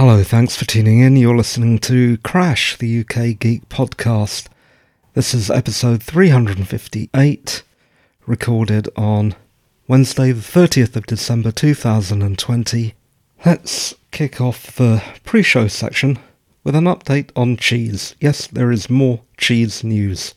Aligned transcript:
Hello, 0.00 0.24
thanks 0.24 0.56
for 0.56 0.64
tuning 0.64 1.00
in. 1.00 1.16
You're 1.16 1.36
listening 1.36 1.78
to 1.80 2.16
Crash, 2.24 2.78
the 2.78 3.00
UK 3.00 3.38
Geek 3.38 3.68
podcast. 3.68 4.46
This 5.12 5.34
is 5.34 5.50
episode 5.50 6.02
358, 6.02 7.62
recorded 8.26 8.88
on 8.96 9.34
Wednesday, 9.86 10.32
the 10.32 10.40
30th 10.40 10.96
of 10.96 11.04
December 11.04 11.52
2020. 11.52 12.94
Let's 13.44 13.94
kick 14.10 14.40
off 14.40 14.74
the 14.74 15.02
pre 15.22 15.42
show 15.42 15.68
section 15.68 16.18
with 16.64 16.74
an 16.74 16.84
update 16.84 17.28
on 17.36 17.58
cheese. 17.58 18.14
Yes, 18.20 18.46
there 18.46 18.72
is 18.72 18.88
more 18.88 19.20
cheese 19.36 19.84
news. 19.84 20.32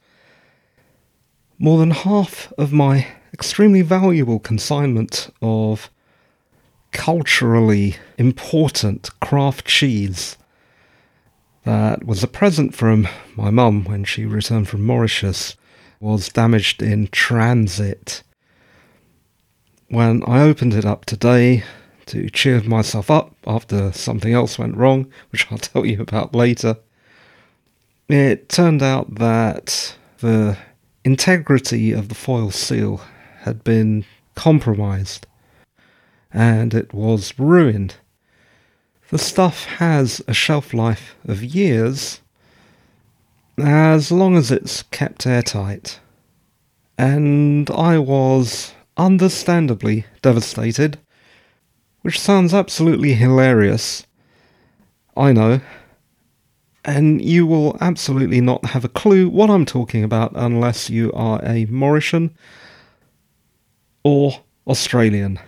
More 1.58 1.80
than 1.80 1.92
half 1.92 2.52
of 2.58 2.74
my 2.74 3.08
extremely 3.34 3.82
valuable 3.82 4.40
consignment 4.40 5.34
of 5.42 5.90
culturally 6.94 7.98
important 8.18 9.10
craft 9.20 9.66
cheese 9.66 10.38
that 11.66 12.06
was 12.06 12.24
a 12.24 12.28
present 12.28 12.74
from 12.76 13.08
my 13.36 13.50
mum 13.50 13.84
when 13.84 14.04
she 14.04 14.26
returned 14.26 14.68
from 14.68 14.86
Mauritius 14.86 15.56
was 16.00 16.30
damaged 16.30 16.82
in 16.82 17.08
transit. 17.08 18.24
When 19.88 20.24
I 20.28 20.42
opened 20.42 20.74
it 20.74 20.86
up 20.86 21.06
today 21.06 21.64
to 22.08 22.30
cheer 22.30 22.62
myself 22.64 23.10
up 23.10 23.36
after 23.48 23.92
something 23.94 24.34
else 24.34 24.60
went 24.60 24.76
wrong, 24.76 25.12
which 25.32 25.50
I'll 25.52 25.58
tell 25.70 25.86
you 25.86 26.02
about 26.02 26.36
later, 26.36 26.78
it 28.10 28.50
turned 28.50 28.84
out 28.84 29.16
that 29.16 29.96
the 30.20 30.58
integrity 31.06 31.92
of 31.94 32.10
the 32.10 32.16
foil 32.16 32.52
seal 32.52 33.02
had 33.42 33.64
been 33.64 34.06
compromised 34.36 35.26
and 36.34 36.74
it 36.74 36.94
was 36.94 37.38
ruined. 37.38 37.96
The 39.12 39.20
stuff 39.20 39.66
has 39.66 40.22
a 40.28 40.34
shelf 40.34 40.74
life 40.74 41.16
of 41.26 41.44
years, 41.44 42.22
as 43.60 44.12
long 44.12 44.36
as 44.36 44.50
it's 44.50 44.82
kept 44.84 45.28
airtight. 45.28 46.00
And 46.98 47.70
I 47.70 48.00
was 48.00 48.74
understandably 48.98 50.06
devastated, 50.24 50.98
which 52.02 52.20
sounds 52.20 52.54
absolutely 52.54 53.14
hilarious. 53.14 54.06
I 55.16 55.32
know. 55.32 55.62
And 56.86 57.22
you 57.22 57.46
will 57.46 57.78
absolutely 57.80 58.42
not 58.42 58.66
have 58.66 58.84
a 58.84 58.90
clue 58.90 59.30
what 59.30 59.50
I'm 59.50 59.66
talking 59.66 60.04
about 60.04 60.32
unless 60.36 60.90
you 60.90 61.12
are 61.14 61.40
a 61.44 61.66
Mauritian 61.68 62.32
or 64.04 64.42
Australian. 64.68 65.40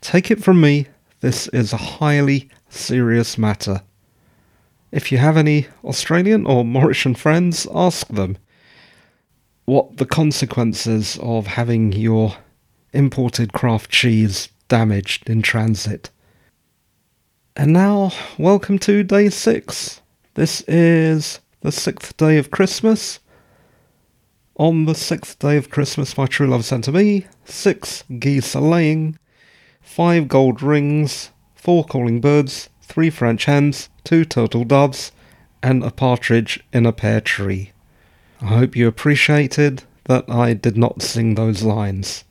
Take 0.00 0.30
it 0.30 0.42
from 0.42 0.60
me, 0.60 0.86
this 1.20 1.48
is 1.48 1.72
a 1.72 1.76
highly 1.76 2.48
serious 2.70 3.36
matter. 3.36 3.82
If 4.90 5.12
you 5.12 5.18
have 5.18 5.36
any 5.36 5.66
Australian 5.84 6.46
or 6.46 6.64
Mauritian 6.64 7.16
friends, 7.16 7.66
ask 7.74 8.08
them 8.08 8.38
what 9.66 9.98
the 9.98 10.06
consequences 10.06 11.18
of 11.22 11.46
having 11.46 11.92
your 11.92 12.36
imported 12.92 13.52
craft 13.52 13.90
cheese 13.90 14.48
damaged 14.68 15.28
in 15.28 15.42
transit. 15.42 16.10
And 17.54 17.72
now, 17.72 18.12
welcome 18.38 18.78
to 18.80 19.02
day 19.02 19.28
six. 19.28 20.00
This 20.34 20.62
is 20.62 21.40
the 21.60 21.72
sixth 21.72 22.16
day 22.16 22.38
of 22.38 22.50
Christmas. 22.50 23.20
On 24.56 24.86
the 24.86 24.94
sixth 24.94 25.38
day 25.38 25.58
of 25.58 25.70
Christmas, 25.70 26.16
my 26.16 26.26
true 26.26 26.46
love 26.46 26.64
sent 26.64 26.84
to 26.84 26.92
me 26.92 27.26
six 27.44 28.02
geese 28.18 28.56
are 28.56 28.62
laying 28.62 29.18
five 29.90 30.28
gold 30.28 30.62
rings, 30.62 31.30
four 31.52 31.84
calling 31.84 32.20
birds, 32.20 32.68
three 32.80 33.10
French 33.10 33.46
hens, 33.46 33.88
two 34.04 34.24
turtle 34.24 34.62
doves, 34.62 35.10
and 35.64 35.82
a 35.82 35.90
partridge 35.90 36.60
in 36.72 36.86
a 36.86 36.92
pear 36.92 37.20
tree. 37.20 37.72
I 38.40 38.46
hope 38.46 38.76
you 38.76 38.86
appreciated 38.86 39.82
that 40.04 40.30
I 40.30 40.54
did 40.54 40.76
not 40.76 41.02
sing 41.02 41.34
those 41.34 41.64
lines. 41.64 42.22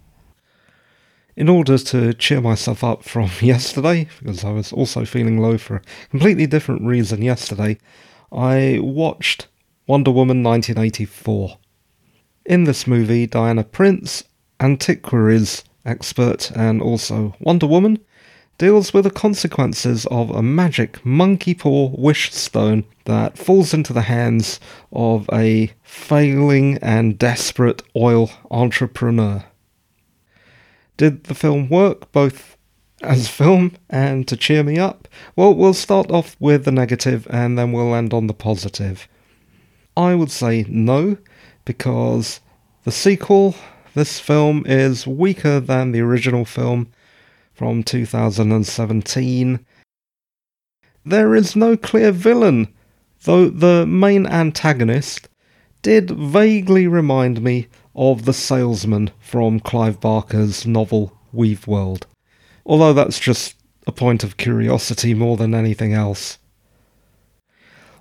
In 1.36 1.50
order 1.50 1.78
to 1.78 2.14
cheer 2.14 2.40
myself 2.40 2.82
up 2.82 3.04
from 3.04 3.30
yesterday, 3.42 4.08
because 4.20 4.46
I 4.46 4.52
was 4.52 4.72
also 4.72 5.04
feeling 5.04 5.38
low 5.38 5.58
for 5.58 5.76
a 5.76 5.82
completely 6.12 6.48
different 6.48 6.84
reason 6.84 7.22
yesterday, 7.22 7.78
I 8.32 8.80
watched 8.82 9.50
Wonder 9.86 10.12
Woman 10.12 10.42
1984. 10.44 11.58
In 12.46 12.64
this 12.64 12.88
movie, 12.88 13.28
Diana 13.28 13.66
Prince, 13.66 14.24
antiquaries 14.62 15.66
expert 15.86 16.52
and 16.52 16.82
also 16.82 17.36
Wonder 17.40 17.68
Woman, 17.68 18.00
deals 18.58 18.94
with 18.94 19.06
the 19.06 19.12
consequences 19.12 20.06
of 20.08 20.30
a 20.30 20.44
magic 20.44 21.04
monkey 21.06 21.54
paw 21.54 21.90
wish 21.98 22.34
stone 22.34 22.84
that 23.06 23.38
falls 23.38 23.74
into 23.74 23.94
the 23.94 24.02
hands 24.02 24.60
of 24.92 25.30
a 25.32 25.72
failing 25.82 26.78
and 26.82 27.18
desperate 27.18 27.82
oil 27.96 28.30
entrepreneur. 28.52 29.44
Did 30.98 31.24
the 31.24 31.36
film 31.36 31.70
work 31.70 32.12
both 32.12 32.58
as 33.02 33.30
film 33.30 33.72
and 33.90 34.28
to 34.28 34.36
cheer 34.36 34.64
me 34.64 34.78
up? 34.78 35.08
Well, 35.38 35.54
we'll 35.54 35.74
start 35.74 36.12
off 36.12 36.36
with 36.40 36.66
the 36.66 36.72
negative 36.72 37.26
and 37.30 37.58
then 37.58 37.72
we'll 37.72 37.96
end 37.96 38.14
on 38.14 38.28
the 38.28 38.34
positive. 38.34 39.08
I 39.96 40.16
would 40.16 40.32
say 40.32 40.66
no, 40.68 41.18
because 41.64 42.42
the 42.84 42.92
sequel 42.92 43.56
this 43.94 44.20
film 44.20 44.64
is 44.66 45.08
weaker 45.08 45.60
than 45.60 45.92
the 45.92 46.02
original 46.02 46.46
film 46.46 46.92
from 47.54 47.84
2017. 47.84 49.66
There 51.06 51.36
is 51.36 51.56
no 51.56 51.76
clear 51.76 52.12
villain, 52.12 52.74
though 53.24 53.50
the 53.50 53.86
main 53.86 54.26
antagonist 54.26 55.28
did 55.82 56.12
vaguely 56.12 56.88
remind 56.88 57.42
me 57.42 57.68
of 57.96 58.26
the 58.26 58.34
salesman 58.34 59.12
from 59.20 59.60
Clive 59.60 60.00
Barker's 60.00 60.66
novel 60.66 61.18
Weaveworld, 61.34 62.04
although 62.66 62.94
that's 62.94 63.20
just 63.20 63.56
a 63.88 63.92
point 63.92 64.24
of 64.24 64.38
curiosity 64.38 65.14
more 65.14 65.38
than 65.38 65.54
anything 65.54 65.94
else. 65.94 66.38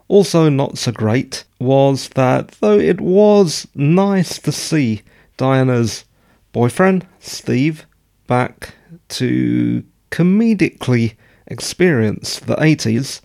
Also, 0.09 0.49
not 0.49 0.79
so 0.79 0.93
great 0.93 1.45
was 1.61 2.09
that 2.11 2.53
though 2.61 2.79
it 2.79 3.01
was 3.01 3.69
nice 3.75 4.39
to 4.39 4.53
see 4.53 5.03
Diana's 5.39 6.05
boyfriend, 6.53 7.07
Steve, 7.19 7.87
back 8.27 8.75
to 9.09 9.83
comedically 10.11 11.15
experience 11.47 12.39
the 12.39 12.57
80s 12.57 13.23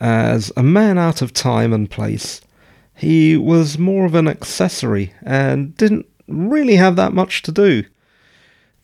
as 0.00 0.50
a 0.56 0.62
man 0.62 0.96
out 0.96 1.20
of 1.20 1.34
time 1.34 1.74
and 1.74 1.90
place. 1.90 2.40
He 2.94 3.36
was 3.36 3.78
more 3.78 4.06
of 4.06 4.14
an 4.14 4.28
accessory 4.28 5.12
and 5.22 5.76
didn't 5.76 6.06
really 6.26 6.76
have 6.76 6.96
that 6.96 7.12
much 7.12 7.42
to 7.42 7.52
do. 7.52 7.84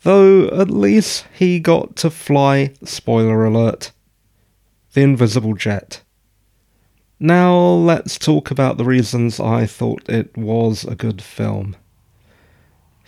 Though 0.02 0.48
at 0.48 0.68
least 0.68 1.24
he 1.32 1.60
got 1.60 1.96
to 1.96 2.10
fly, 2.10 2.72
spoiler 2.84 3.44
alert, 3.44 3.92
the 4.92 5.02
invisible 5.02 5.54
jet. 5.54 6.02
Now 7.20 7.56
let's 7.56 8.18
talk 8.18 8.50
about 8.50 8.76
the 8.76 8.84
reasons 8.84 9.38
I 9.38 9.64
thought 9.64 10.08
it 10.08 10.36
was 10.36 10.84
a 10.84 10.96
good 10.96 11.22
film. 11.22 11.76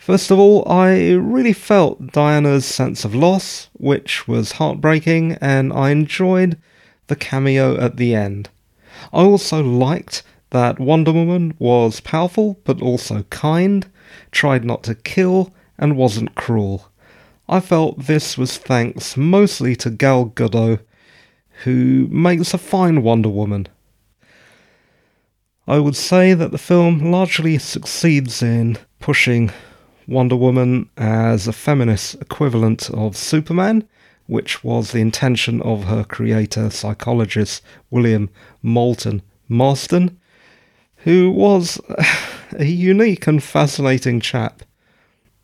First 0.05 0.31
of 0.31 0.39
all, 0.39 0.71
I 0.71 1.13
really 1.13 1.55
felt 1.55 2.13
Diana's 2.13 2.67
sense 2.67 3.07
of 3.07 3.15
loss, 3.15 3.71
which 3.73 4.29
was 4.29 4.61
heartbreaking, 4.61 5.39
and 5.41 5.73
I 5.73 5.93
enjoyed 5.93 6.59
the 7.07 7.17
cameo 7.17 7.81
at 7.81 7.97
the 7.97 8.15
end. 8.15 8.51
I 9.15 9.23
also 9.23 9.63
liked 9.63 10.23
that 10.51 10.79
Wonder 10.79 11.11
Woman 11.11 11.55
was 11.59 12.01
powerful 12.01 12.61
but 12.65 12.83
also 12.83 13.23
kind, 13.31 13.87
tried 14.31 14.63
not 14.63 14.83
to 14.83 14.95
kill, 14.95 15.55
and 15.79 15.97
wasn't 15.97 16.35
cruel. 16.35 16.91
I 17.49 17.61
felt 17.61 18.01
this 18.01 18.37
was 18.37 18.59
thanks 18.59 19.17
mostly 19.17 19.75
to 19.77 19.89
Gal 19.89 20.27
Gadot, 20.27 20.81
who 21.63 22.09
makes 22.11 22.53
a 22.53 22.59
fine 22.59 23.03
Wonder 23.03 23.31
Woman. 23.31 23.69
I 25.67 25.79
would 25.79 25.97
say 25.97 26.35
that 26.35 26.51
the 26.51 26.59
film 26.59 27.11
largely 27.11 27.57
succeeds 27.57 28.43
in 28.43 28.77
pushing 29.01 29.51
Wonder 30.07 30.37
Woman 30.37 30.89
as 30.97 31.49
a 31.49 31.53
feminist 31.53 32.15
equivalent 32.21 32.91
of 32.91 33.17
Superman, 33.17 33.89
which 34.27 34.65
was 34.65 34.91
the 34.91 35.01
intention 35.01 35.61
of 35.63 35.85
her 35.85 36.05
creator, 36.05 36.71
psychologist 36.71 37.63
William 37.91 38.31
Moulton 38.63 39.23
Marston, 39.49 40.19
who 40.97 41.31
was 41.31 41.81
a 42.59 42.65
unique 42.65 43.27
and 43.27 43.43
fascinating 43.43 44.21
chap. 44.21 44.63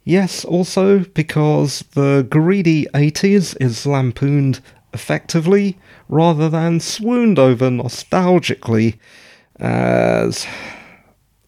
Yes, 0.04 0.44
also 0.44 1.00
because 1.00 1.84
the 1.92 2.26
greedy 2.28 2.86
80s 2.94 3.56
is 3.60 3.84
lampooned 3.84 4.60
effectively 4.94 5.78
rather 6.08 6.48
than 6.48 6.80
swooned 6.80 7.38
over 7.38 7.68
nostalgically, 7.68 8.98
as 9.56 10.46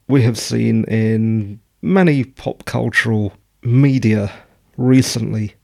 we 0.06 0.22
have 0.22 0.38
seen 0.38 0.84
in 0.84 1.58
many 1.82 2.24
pop 2.24 2.64
cultural 2.64 3.34
media 3.62 4.32
recently. 4.76 5.56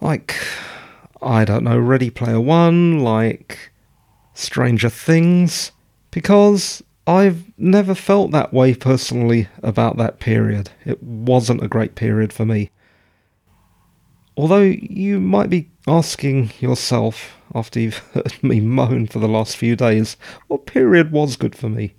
Like, 0.00 0.34
I 1.22 1.44
don't 1.44 1.64
know, 1.64 1.78
Ready 1.78 2.10
Player 2.10 2.40
One, 2.40 3.00
like 3.00 3.70
Stranger 4.32 4.88
Things, 4.88 5.72
because 6.10 6.82
I've 7.06 7.44
never 7.58 7.94
felt 7.94 8.30
that 8.30 8.52
way 8.52 8.74
personally 8.74 9.48
about 9.62 9.98
that 9.98 10.18
period. 10.18 10.70
It 10.84 11.02
wasn't 11.02 11.62
a 11.62 11.68
great 11.68 11.94
period 11.94 12.32
for 12.32 12.46
me. 12.46 12.70
Although 14.36 14.62
you 14.62 15.20
might 15.20 15.50
be 15.50 15.70
asking 15.86 16.52
yourself, 16.60 17.36
after 17.54 17.80
you've 17.80 17.98
heard 18.14 18.42
me 18.42 18.60
moan 18.60 19.06
for 19.06 19.18
the 19.18 19.28
last 19.28 19.56
few 19.56 19.76
days, 19.76 20.16
what 20.46 20.66
period 20.66 21.12
was 21.12 21.36
good 21.36 21.54
for 21.54 21.68
me? 21.68 21.94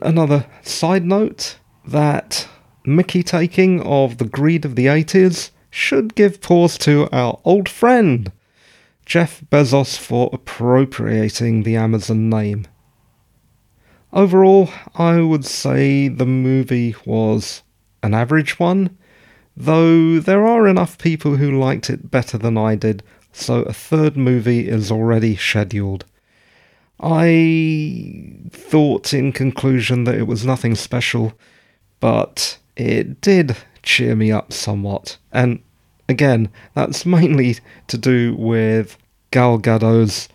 Another 0.00 0.46
side 0.62 1.04
note 1.04 1.58
that 1.86 2.48
Mickey 2.84 3.22
taking 3.22 3.80
of 3.80 4.18
the 4.18 4.26
greed 4.26 4.64
of 4.64 4.76
the 4.76 4.86
80s 4.86 5.50
should 5.70 6.14
give 6.14 6.40
pause 6.40 6.76
to 6.78 7.08
our 7.12 7.40
old 7.44 7.68
friend, 7.68 8.30
Jeff 9.06 9.42
Bezos, 9.50 9.96
for 9.96 10.28
appropriating 10.32 11.62
the 11.62 11.76
Amazon 11.76 12.28
name. 12.28 12.66
Overall, 14.12 14.70
I 14.94 15.20
would 15.20 15.44
say 15.44 16.08
the 16.08 16.26
movie 16.26 16.94
was 17.04 17.62
an 18.02 18.14
average 18.14 18.58
one, 18.58 18.96
though 19.56 20.18
there 20.18 20.46
are 20.46 20.68
enough 20.68 20.98
people 20.98 21.36
who 21.36 21.58
liked 21.58 21.88
it 21.88 22.10
better 22.10 22.36
than 22.36 22.58
I 22.58 22.74
did, 22.74 23.02
so 23.32 23.62
a 23.62 23.72
third 23.72 24.16
movie 24.16 24.68
is 24.68 24.90
already 24.90 25.36
scheduled. 25.36 26.04
I 27.00 28.32
thought 28.50 29.12
in 29.12 29.32
conclusion 29.32 30.04
that 30.04 30.14
it 30.14 30.26
was 30.26 30.46
nothing 30.46 30.74
special, 30.74 31.34
but 32.00 32.58
it 32.76 33.20
did 33.20 33.56
cheer 33.82 34.16
me 34.16 34.32
up 34.32 34.52
somewhat. 34.52 35.18
And 35.32 35.60
again, 36.08 36.50
that's 36.74 37.06
mainly 37.06 37.58
to 37.88 37.98
do 37.98 38.34
with 38.36 38.96
Gal 39.30 39.58
Gadot's 39.58 40.28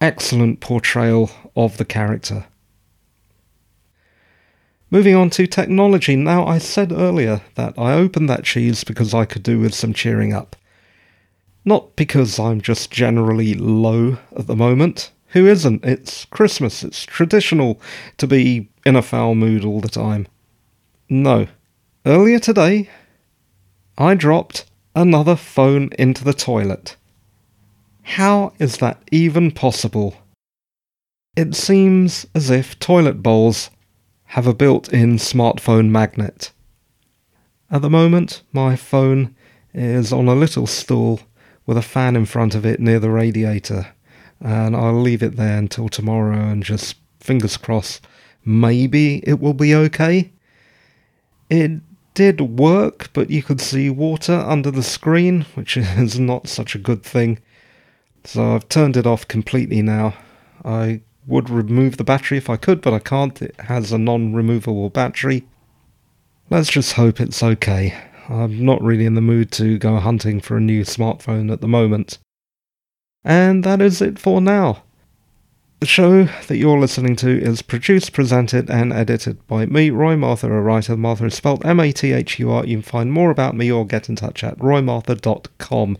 excellent 0.00 0.60
portrayal 0.60 1.30
of 1.54 1.76
the 1.76 1.84
character. 1.84 2.46
Moving 4.90 5.16
on 5.16 5.30
to 5.30 5.46
technology. 5.46 6.14
Now, 6.14 6.46
I 6.46 6.58
said 6.58 6.92
earlier 6.92 7.40
that 7.56 7.74
I 7.76 7.92
opened 7.92 8.28
that 8.30 8.44
cheese 8.44 8.84
because 8.84 9.14
I 9.14 9.24
could 9.24 9.42
do 9.42 9.58
with 9.58 9.74
some 9.74 9.92
cheering 9.92 10.32
up. 10.32 10.54
Not 11.64 11.96
because 11.96 12.38
I'm 12.38 12.60
just 12.60 12.92
generally 12.92 13.54
low 13.54 14.18
at 14.36 14.46
the 14.46 14.54
moment. 14.54 15.10
Who 15.28 15.46
isn't? 15.46 15.84
It's 15.84 16.24
Christmas. 16.26 16.82
It's 16.82 17.04
traditional 17.04 17.80
to 18.18 18.26
be 18.26 18.68
in 18.84 18.96
a 18.96 19.02
foul 19.02 19.34
mood 19.34 19.64
all 19.64 19.80
the 19.80 19.88
time. 19.88 20.28
No. 21.08 21.46
Earlier 22.04 22.38
today, 22.38 22.88
I 23.98 24.14
dropped 24.14 24.66
another 24.94 25.36
phone 25.36 25.90
into 25.98 26.24
the 26.24 26.32
toilet. 26.32 26.96
How 28.02 28.52
is 28.58 28.78
that 28.78 29.02
even 29.10 29.50
possible? 29.50 30.14
It 31.34 31.54
seems 31.54 32.26
as 32.34 32.48
if 32.50 32.78
toilet 32.78 33.22
bowls 33.22 33.70
have 34.30 34.46
a 34.46 34.54
built-in 34.54 35.16
smartphone 35.16 35.90
magnet. 35.90 36.52
At 37.70 37.82
the 37.82 37.90
moment, 37.90 38.42
my 38.52 38.76
phone 38.76 39.34
is 39.74 40.12
on 40.12 40.28
a 40.28 40.34
little 40.34 40.66
stool 40.66 41.20
with 41.66 41.76
a 41.76 41.82
fan 41.82 42.16
in 42.16 42.26
front 42.26 42.54
of 42.54 42.64
it 42.64 42.80
near 42.80 43.00
the 43.00 43.10
radiator, 43.10 43.88
and 44.40 44.76
I'll 44.76 45.00
leave 45.00 45.22
it 45.22 45.36
there 45.36 45.58
until 45.58 45.88
tomorrow 45.88 46.38
and 46.38 46.62
just 46.62 46.96
fingers 47.20 47.56
crossed, 47.56 48.06
maybe 48.44 49.22
it 49.26 49.40
will 49.40 49.54
be 49.54 49.74
okay. 49.74 50.32
It 51.50 51.80
did 52.14 52.40
work, 52.40 53.10
but 53.12 53.30
you 53.30 53.42
could 53.42 53.60
see 53.60 53.90
water 53.90 54.34
under 54.34 54.70
the 54.70 54.82
screen, 54.82 55.42
which 55.54 55.76
is 55.76 56.18
not 56.18 56.48
such 56.48 56.74
a 56.74 56.78
good 56.78 57.02
thing. 57.02 57.38
So 58.24 58.54
I've 58.54 58.68
turned 58.68 58.96
it 58.96 59.06
off 59.06 59.28
completely 59.28 59.82
now. 59.82 60.14
I 60.64 61.02
would 61.26 61.50
remove 61.50 61.96
the 61.96 62.04
battery 62.04 62.38
if 62.38 62.50
I 62.50 62.56
could, 62.56 62.80
but 62.80 62.94
I 62.94 62.98
can't. 62.98 63.40
It 63.40 63.54
has 63.60 63.92
a 63.92 63.98
non 63.98 64.32
removable 64.32 64.90
battery. 64.90 65.46
Let's 66.50 66.70
just 66.70 66.92
hope 66.92 67.20
it's 67.20 67.42
okay. 67.42 67.94
I'm 68.28 68.64
not 68.64 68.82
really 68.82 69.06
in 69.06 69.14
the 69.14 69.20
mood 69.20 69.52
to 69.52 69.78
go 69.78 69.98
hunting 69.98 70.40
for 70.40 70.56
a 70.56 70.60
new 70.60 70.82
smartphone 70.82 71.52
at 71.52 71.60
the 71.60 71.68
moment. 71.68 72.18
And 73.26 73.64
that 73.64 73.82
is 73.82 74.00
it 74.00 74.20
for 74.20 74.40
now. 74.40 74.84
The 75.80 75.86
show 75.86 76.24
that 76.46 76.56
you're 76.56 76.78
listening 76.78 77.16
to 77.16 77.28
is 77.42 77.60
produced, 77.60 78.12
presented, 78.12 78.70
and 78.70 78.92
edited 78.92 79.44
by 79.48 79.66
me, 79.66 79.90
Roy 79.90 80.14
Mathur, 80.14 80.56
a 80.56 80.62
writer. 80.62 80.96
Mathur 80.96 81.26
is 81.26 81.34
spelled 81.34 81.66
M 81.66 81.80
A 81.80 81.90
T 81.90 82.12
H 82.12 82.38
U 82.38 82.52
R. 82.52 82.64
You 82.64 82.76
can 82.76 82.82
find 82.82 83.12
more 83.12 83.32
about 83.32 83.56
me 83.56 83.70
or 83.70 83.84
get 83.84 84.08
in 84.08 84.14
touch 84.14 84.44
at 84.44 84.56
roymathur.com. 84.58 85.98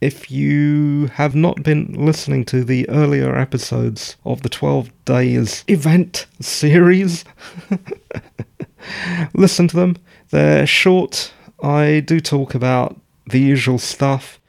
If 0.00 0.30
you 0.30 1.10
have 1.12 1.34
not 1.34 1.62
been 1.62 1.92
listening 1.92 2.46
to 2.46 2.64
the 2.64 2.88
earlier 2.88 3.36
episodes 3.36 4.16
of 4.24 4.42
the 4.42 4.48
12 4.48 4.90
Days 5.04 5.62
event 5.68 6.26
series, 6.40 7.26
listen 9.34 9.68
to 9.68 9.76
them. 9.76 9.96
They're 10.30 10.66
short. 10.66 11.32
I 11.62 12.00
do 12.00 12.18
talk 12.18 12.54
about 12.54 12.98
the 13.26 13.40
usual 13.40 13.78
stuff, 13.78 14.40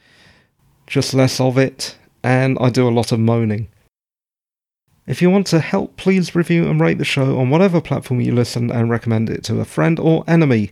just 0.88 1.14
less 1.14 1.40
of 1.40 1.58
it, 1.58 1.98
and 2.24 2.58
I 2.60 2.70
do 2.70 2.88
a 2.88 2.92
lot 2.92 3.12
of 3.12 3.20
moaning. 3.20 3.68
If 5.08 5.22
you 5.22 5.30
want 5.30 5.46
to 5.48 5.60
help, 5.60 5.98
please 5.98 6.34
review 6.34 6.68
and 6.68 6.82
rate 6.82 6.98
the 6.98 7.06
show 7.06 7.38
on 7.38 7.50
whatever 7.50 7.80
platform 7.80 8.22
you 8.22 8.34
listen 8.34 8.72
and 8.72 8.90
recommend 8.90 9.30
it 9.30 9.44
to 9.46 9.60
a 9.60 9.66
friend 9.66 10.00
or 10.00 10.24
enemy. 10.28 10.72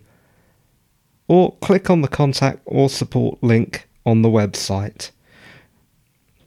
Or 1.27 1.55
click 1.61 1.89
on 1.89 2.01
the 2.01 2.07
contact 2.07 2.61
or 2.65 2.89
support 2.89 3.41
link 3.43 3.87
on 4.05 4.23
the 4.23 4.29
website. 4.29 5.11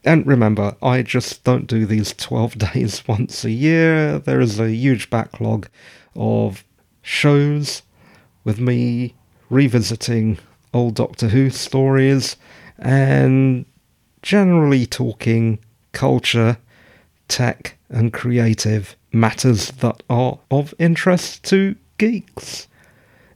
And 0.03 0.27
remember, 0.27 0.75
I 0.81 1.01
just 1.01 1.43
don't 1.43 1.67
do 1.67 1.85
these 1.85 2.13
12 2.13 2.57
days 2.73 3.07
once 3.07 3.43
a 3.43 3.51
year. 3.51 4.19
There 4.19 4.41
is 4.41 4.59
a 4.59 4.69
huge 4.69 5.09
backlog 5.09 5.67
of 6.15 6.63
shows 7.01 7.83
with 8.43 8.59
me 8.59 9.15
revisiting 9.49 10.39
old 10.73 10.95
Doctor 10.95 11.29
Who 11.29 11.49
stories 11.49 12.35
and 12.79 13.65
generally 14.21 14.85
talking 14.85 15.59
culture, 15.91 16.57
tech, 17.27 17.77
and 17.89 18.13
creative 18.13 18.95
matters 19.11 19.71
that 19.71 20.03
are 20.09 20.39
of 20.51 20.73
interest 20.79 21.43
to 21.45 21.75
geeks. 21.97 22.67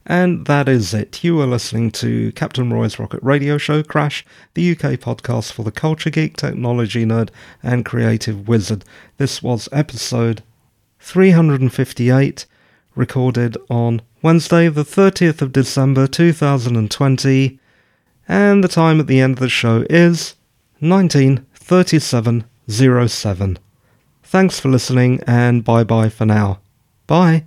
And 0.04 0.46
that 0.46 0.68
is 0.68 0.92
it. 0.92 1.22
You 1.22 1.40
are 1.40 1.46
listening 1.46 1.92
to 1.92 2.32
Captain 2.32 2.72
Roy's 2.72 2.98
Rocket 2.98 3.22
Radio 3.22 3.56
Show 3.56 3.82
Crash, 3.84 4.24
the 4.54 4.72
UK 4.72 4.98
podcast 4.98 5.52
for 5.52 5.62
the 5.62 5.70
culture 5.70 6.10
geek, 6.10 6.36
technology 6.36 7.04
nerd, 7.04 7.30
and 7.62 7.84
creative 7.84 8.48
wizard. 8.48 8.84
This 9.18 9.42
was 9.42 9.68
episode 9.70 10.42
358, 10.98 12.46
recorded 12.96 13.56
on 13.70 14.02
Wednesday, 14.22 14.68
the 14.68 14.84
30th 14.84 15.40
of 15.40 15.52
December 15.52 16.06
2020, 16.08 17.60
and 18.28 18.62
the 18.62 18.68
time 18.68 19.00
at 19.00 19.06
the 19.06 19.20
end 19.20 19.34
of 19.34 19.38
the 19.40 19.48
show 19.48 19.86
is 19.90 20.34
193707. 20.80 23.58
Thanks 24.22 24.60
for 24.60 24.68
listening, 24.68 25.20
and 25.26 25.64
bye 25.64 25.84
bye 25.84 26.08
for 26.08 26.26
now. 26.26 26.60
Bye. 27.06 27.44